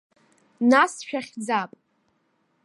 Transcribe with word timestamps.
Нас 0.69 0.93
шәахьӡап. 1.07 1.71